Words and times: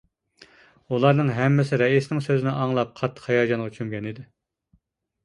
ئۇلارنىڭ 0.95 1.27
ھەممىسى 1.39 1.77
رەئىسنىڭ 1.81 2.23
سۆزىنى 2.29 2.53
ئاڭلاپ 2.63 2.95
قاتتىق 3.01 3.29
ھاياجانغا 3.33 3.69
چۆمگەن 3.77 4.09
ئىدى. 4.13 4.27